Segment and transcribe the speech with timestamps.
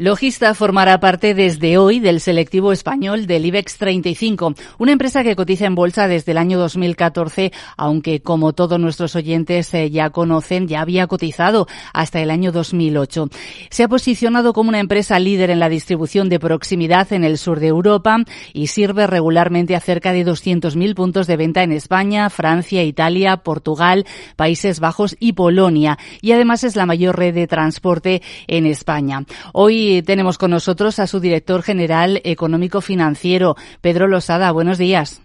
[0.00, 5.66] Logista formará parte desde hoy del selectivo español del IBEX 35, una empresa que cotiza
[5.66, 10.80] en bolsa desde el año 2014, aunque como todos nuestros oyentes eh, ya conocen, ya
[10.80, 13.28] había cotizado hasta el año 2008.
[13.68, 17.60] Se ha posicionado como una empresa líder en la distribución de proximidad en el sur
[17.60, 18.24] de Europa
[18.54, 24.06] y sirve regularmente a cerca de 200.000 puntos de venta en España, Francia, Italia, Portugal,
[24.36, 25.98] Países Bajos y Polonia.
[26.22, 29.26] Y además es la mayor red de transporte en España.
[29.52, 34.52] Hoy tenemos con nosotros a su director general económico financiero, Pedro Losada.
[34.52, 35.22] Buenos días.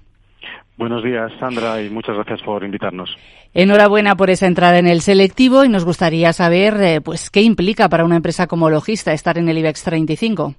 [0.77, 3.09] Buenos días, Sandra, y muchas gracias por invitarnos.
[3.53, 7.87] Enhorabuena por esa entrada en el selectivo y nos gustaría saber, eh, pues, qué implica
[7.87, 10.55] para una empresa como Logista estar en el IBEX 35.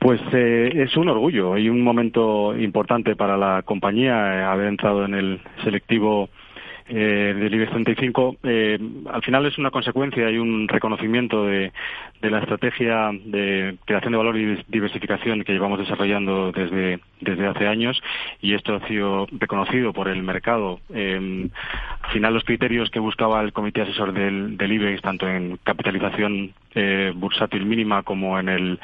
[0.00, 5.04] Pues eh, es un orgullo y un momento importante para la compañía eh, haber entrado
[5.04, 6.30] en el selectivo
[6.88, 8.78] eh, del IBEX 35, eh,
[9.12, 11.72] al final es una consecuencia y un reconocimiento de,
[12.22, 18.00] la estrategia de creación de valor y diversificación que llevamos desarrollando desde, desde hace años
[18.40, 20.80] y esto ha sido reconocido por el mercado.
[20.92, 21.48] Eh,
[22.02, 26.52] al final los criterios que buscaba el comité asesor del, del IBEX, tanto en capitalización
[26.74, 28.80] eh, bursátil mínima como en el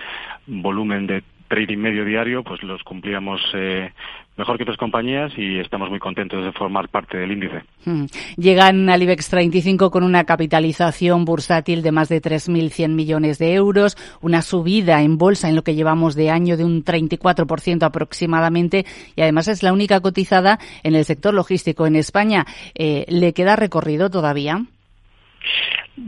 [0.46, 3.92] volumen de trading medio diario, pues los cumplíamos eh,
[4.36, 7.62] mejor que otras compañías y estamos muy contentos de formar parte del índice.
[7.84, 8.04] Hmm.
[8.36, 13.96] Llegan al IBEX 35 con una capitalización bursátil de más de 3.100 millones de euros,
[14.20, 19.22] una subida en bolsa en lo que llevamos de año de un 34% aproximadamente y
[19.22, 22.46] además es la única cotizada en el sector logístico en España.
[22.74, 24.66] Eh, ¿Le queda recorrido todavía?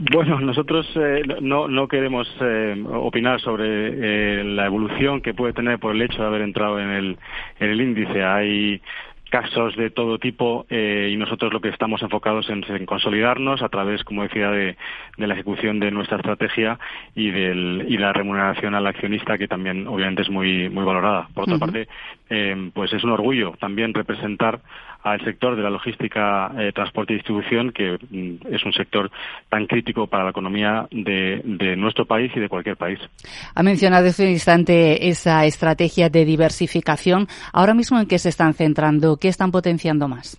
[0.01, 3.65] Bueno, nosotros eh, no, no queremos eh, opinar sobre
[4.39, 7.19] eh, la evolución que puede tener por el hecho de haber entrado en el,
[7.59, 8.23] en el índice.
[8.23, 8.81] Hay
[9.29, 14.03] casos de todo tipo y nosotros lo que estamos enfocados en, en consolidarnos a través,
[14.05, 14.77] como decía, de,
[15.19, 16.79] de, la ejecución de nuestra estrategia
[17.15, 21.29] y, del, y la remuneración al accionista, que también obviamente es muy, muy valorada.
[21.35, 21.89] Por otra parte,
[22.73, 24.61] pues es un orgullo también representar
[25.03, 29.11] al sector de la logística, eh, transporte y distribución, que mm, es un sector
[29.49, 32.99] tan crítico para la economía de, nuestro país y de cualquier país.
[33.55, 37.27] Ha mencionado hace un instante esa estrategia de diversificación.
[37.53, 39.17] Ahora mismo, ¿en qué se están centrando?
[39.17, 40.39] ¿Qué están potenciando más?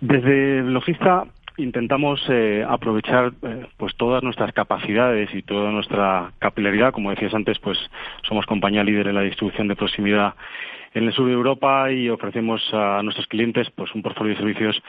[0.00, 1.24] Desde Logista
[1.56, 7.58] intentamos eh, aprovechar eh, pues todas nuestras capacidades y toda nuestra capilaridad como decías antes
[7.58, 7.78] pues
[8.26, 10.34] somos compañía líder en la distribución de proximidad
[10.94, 14.82] en el sur de Europa y ofrecemos a nuestros clientes pues un portfolio de servicios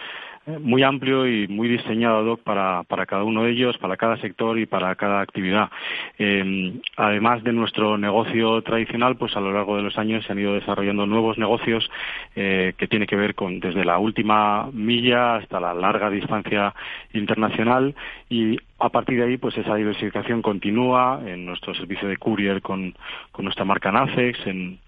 [0.47, 4.57] eh, muy amplio y muy diseñado para, para cada uno de ellos, para cada sector
[4.57, 5.69] y para cada actividad.
[6.17, 10.40] Eh, además de nuestro negocio tradicional, pues a lo largo de los años se han
[10.40, 11.88] ido desarrollando nuevos negocios
[12.35, 16.73] eh, que tienen que ver con desde la última milla hasta la larga distancia
[17.13, 17.94] internacional
[18.28, 22.95] y a partir de ahí, pues esa diversificación continúa en nuestro servicio de courier con,
[23.31, 24.79] con nuestra marca Nacex, en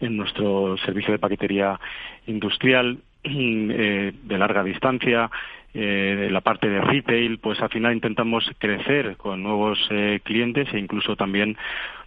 [0.00, 1.78] en nuestro servicio de paquetería
[2.26, 5.30] industrial eh, de larga distancia,
[5.76, 10.78] eh, la parte de retail, pues al final intentamos crecer con nuevos eh, clientes e
[10.78, 11.56] incluso también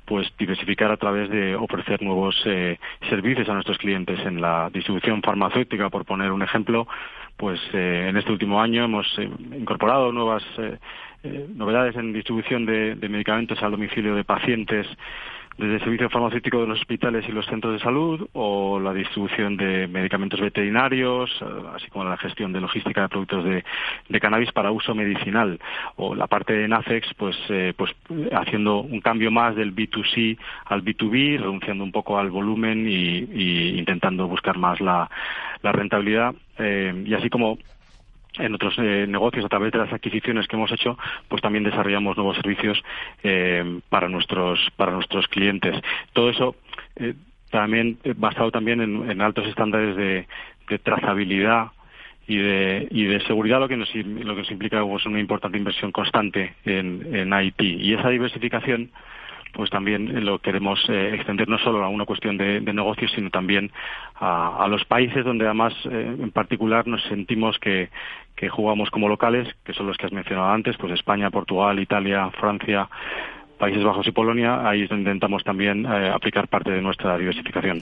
[0.05, 4.17] pues diversificar a través de ofrecer nuevos eh, servicios a nuestros clientes.
[4.25, 6.87] En la distribución farmacéutica, por poner un ejemplo,
[7.35, 10.43] pues en este último año hemos incorporado nuevas
[11.53, 14.87] novedades en distribución de medicamentos al domicilio de pacientes
[15.57, 19.57] desde el servicio farmacéutico de los hospitales y los centros de salud o la distribución
[19.57, 23.63] de medicamentos veterinarios, eh, así como la gestión de logística de productos de,
[24.19, 25.59] cannabis para uso medicinal
[25.95, 27.91] o la parte de NACEX pues, eh, pues
[28.31, 34.27] haciendo un cambio más del B2C al B2B, renunciando un poco al volumen y, intentando
[34.27, 35.09] buscar más la,
[35.63, 37.57] rentabilidad eh, y así como
[38.39, 42.17] en otros eh, negocios a través de las adquisiciones que hemos hecho, pues también desarrollamos
[42.17, 42.81] nuevos servicios
[43.23, 45.75] eh, para nuestros para nuestros clientes.
[46.13, 46.55] Todo eso
[46.95, 47.13] eh,
[47.49, 50.27] también basado también en, altos estándares de,
[50.83, 51.67] trazabilidad
[52.27, 55.57] y de, y de seguridad, lo que nos, lo que nos implica pues, una importante
[55.57, 57.61] inversión constante en, en IT.
[57.61, 58.91] Y esa diversificación
[59.57, 63.71] pues también lo queremos eh, extender no solo a una cuestión de, negocios, sino también
[64.15, 67.89] a, los países donde además eh, en particular nos sentimos que
[68.51, 72.87] jugamos como locales, que son los que has mencionado antes, pues España, Portugal, Italia, Francia,
[73.57, 77.81] Países Bajos y Polonia, ahí es donde intentamos también eh, aplicar parte de nuestra diversificación.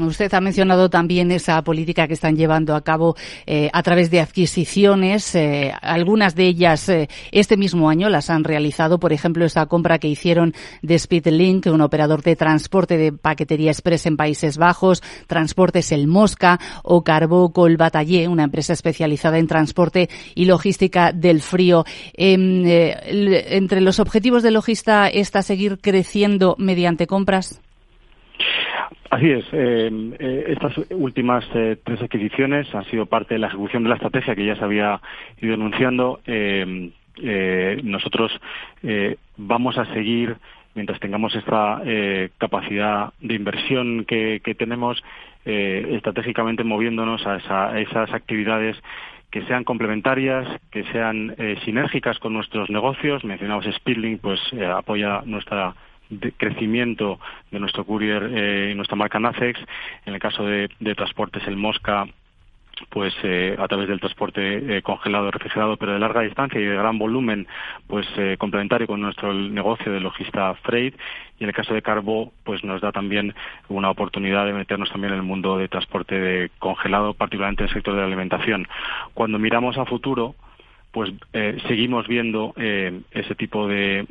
[0.00, 4.20] Usted ha mencionado también esa política que están llevando a cabo eh, a través de
[4.20, 5.34] adquisiciones.
[5.34, 6.90] Eh, algunas de ellas
[7.32, 11.82] este mismo año las han realizado, por ejemplo, esa compra que hicieron de Speedlink, un
[11.82, 17.76] operador de transporte de paquetería express en Países Bajos, Transportes El Mosca o Carbo Col
[17.76, 21.84] Bataller, una empresa especializada en transporte y logística del frío.
[22.14, 27.60] Em, entre los objetivos de logista esta seguir creciendo mediante compras?
[29.10, 29.44] Así es.
[29.52, 29.90] Eh,
[30.20, 34.36] eh, estas últimas eh, tres adquisiciones han sido parte de la ejecución de la estrategia
[34.36, 35.00] que ya se había
[35.40, 36.20] ido anunciando.
[37.82, 38.30] nosotros
[39.36, 40.36] vamos a seguir
[40.74, 41.82] mientras tengamos esta
[42.38, 45.02] capacidad de inversión que, tenemos,
[45.44, 48.76] estratégicamente moviéndonos a, esas actividades
[49.30, 53.24] que sean complementarias, que sean sinérgicas con nuestros negocios.
[53.24, 54.40] Mencionamos Speedlink, pues
[54.74, 55.74] apoya nuestra
[56.10, 57.18] de crecimiento
[57.50, 59.58] de nuestro courier eh, y nuestra marca Nacex.
[60.04, 62.06] En el caso de, transportes, el Mosca
[62.88, 66.74] pues eh, a través del transporte eh, congelado, refrigerado, pero de larga distancia y de
[66.74, 67.46] gran volumen,
[67.86, 68.06] pues
[68.38, 70.94] complementario con nuestro negocio de logista freight.
[71.38, 73.34] Y en el caso de Carbo, pues nos da también
[73.68, 77.74] una oportunidad de meternos también en el mundo de transporte de congelado, particularmente en el
[77.74, 78.68] sector de la alimentación.
[79.14, 80.34] Cuando miramos a futuro,
[80.92, 84.04] pues eh, seguimos viendo eh, ese tipo de,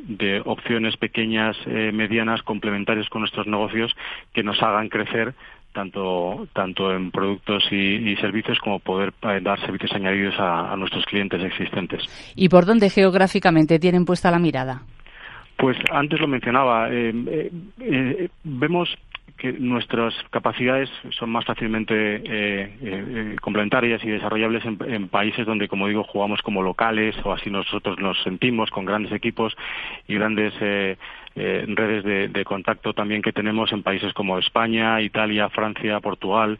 [0.44, 3.94] opciones pequeñas, eh, medianas, complementarias con nuestros negocios
[4.32, 5.34] que nos hagan crecer
[5.72, 9.12] tanto, tanto en productos y, servicios como poder
[9.42, 12.02] dar servicios añadidos a, nuestros clientes existentes.
[12.34, 14.82] ¿Y por dónde geográficamente tienen puesta la mirada?
[15.56, 16.88] Pues antes lo mencionaba.
[18.44, 18.88] vemos
[19.40, 22.22] que nuestras capacidades son más fácilmente eh,
[22.82, 27.98] eh, complementarias y desarrollables en, países donde, como digo, jugamos como locales o así nosotros
[27.98, 29.56] nos sentimos con grandes equipos
[30.06, 30.96] y grandes eh,
[31.34, 36.58] redes de, contacto también que tenemos en países como España, Italia, Francia, Portugal.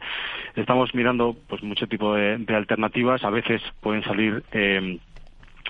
[0.55, 3.23] Estamos mirando pues mucho tipo de, de alternativas.
[3.23, 4.43] A veces pueden salir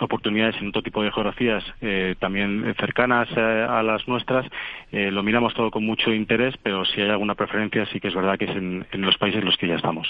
[0.01, 4.45] oportunidades en otro tipo de geografías eh, también cercanas eh, a las nuestras.
[4.91, 8.15] Eh, lo miramos todo con mucho interés, pero si hay alguna preferencia sí que es
[8.15, 10.07] verdad que es en, los países en los que ya estamos.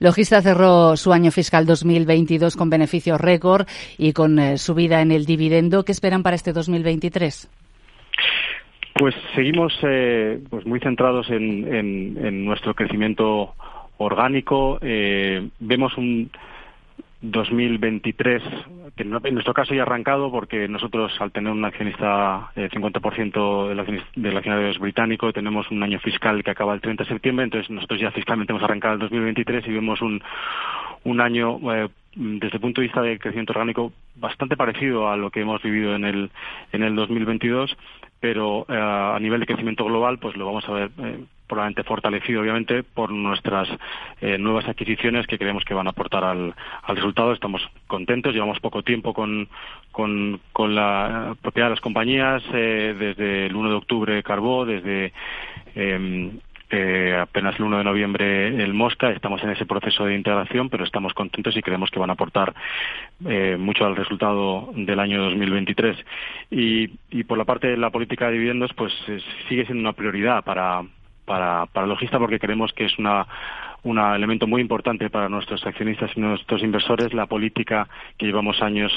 [0.00, 3.66] Logista cerró su año fiscal 2022 con beneficios récord
[3.96, 5.84] y con subida en el dividendo.
[5.84, 7.50] ¿Qué esperan para este 2023?
[8.94, 9.72] Pues seguimos
[10.50, 13.54] pues muy centrados en, en nuestro crecimiento
[13.98, 14.78] orgánico.
[14.80, 16.30] vemos un
[17.20, 18.42] 2023,
[18.96, 23.68] que en nuestro caso ya ha arrancado porque nosotros al tener un accionista, el 50%
[23.68, 27.44] del, del accionario es británico, tenemos un año fiscal que acaba el 30 de septiembre,
[27.44, 30.22] entonces nosotros ya fiscalmente hemos arrancado el 2023 y vemos un,
[31.04, 35.30] un año eh, desde el punto de vista de crecimiento orgánico bastante parecido a lo
[35.30, 36.30] que hemos vivido en el,
[36.72, 37.76] en el 2022
[38.20, 42.42] pero eh, a nivel de crecimiento global pues lo vamos a ver eh, probablemente fortalecido
[42.42, 43.68] obviamente por nuestras
[44.20, 47.32] eh, nuevas adquisiciones que creemos que van a aportar al, al, resultado.
[47.32, 49.48] Estamos contentos, llevamos poco tiempo con,
[49.90, 50.40] con,
[50.74, 55.12] la propiedad de las compañías, desde el 1 de octubre Carbó, desde
[55.74, 56.38] em,
[56.70, 59.10] eh, apenas el 1 de noviembre el Mosca.
[59.10, 62.54] Estamos en ese proceso de integración, pero estamos contentos y creemos que van a aportar
[63.26, 65.96] eh, mucho al resultado del año 2023.
[66.50, 68.92] Y, y por la parte de la política de dividendos, pues
[69.48, 70.82] sigue siendo una prioridad para,
[71.28, 73.26] para, para Logista porque creemos que es una
[73.84, 78.92] un elemento muy importante para nuestros accionistas y nuestros inversores la política que llevamos años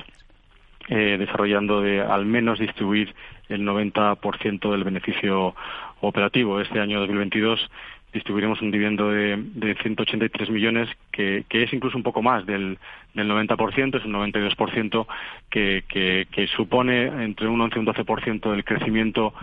[0.90, 3.14] eh, desarrollando de al menos distribuir
[3.50, 5.56] el 90% del beneficio
[6.02, 6.60] operativo.
[6.60, 7.70] Este año 2022
[8.12, 12.78] distribuiremos un dividendo de, de 183 millones, que, que, es incluso un poco más del,
[13.14, 15.06] del 90%, es un 92%,
[15.50, 19.34] que, que, que supone entre un 11 y un 12% del crecimiento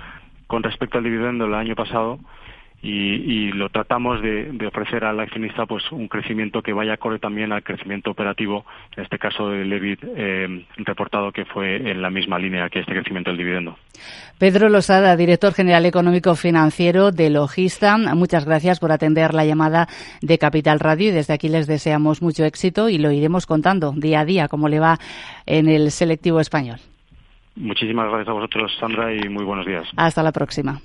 [0.47, 2.19] con respecto al dividendo del año pasado
[2.81, 7.63] y, lo tratamos de, ofrecer al accionista pues un crecimiento que vaya acorde también al
[7.63, 8.65] crecimiento operativo,
[8.97, 12.93] en este caso del EBIT eh, reportado que fue en la misma línea que este
[12.93, 13.77] crecimiento del dividendo.
[14.39, 19.89] Pedro Losada, director general económico financiero de Logista, muchas gracias por atender la llamada
[20.23, 24.21] de Capital Radio y desde aquí les deseamos mucho éxito y lo iremos contando día
[24.21, 24.99] a día cómo le va
[25.47, 26.79] en el selectivo español.
[27.57, 29.89] Muchísimas gracias a vosotros, Sandra, y muy buenos días.
[29.97, 30.81] Hasta la próxima.